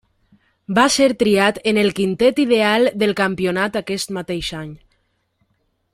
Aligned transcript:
Va 0.77 0.85
ser 0.93 1.09
triat 1.23 1.59
en 1.73 1.79
el 1.81 1.93
quintet 2.01 2.41
ideal 2.45 2.89
del 3.03 3.15
campionat 3.23 3.81
aquest 3.83 4.17
mateix 4.19 4.51
any. 4.65 4.73